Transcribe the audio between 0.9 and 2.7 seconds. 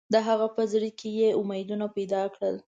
کې یې امیدونه پیدا کړل.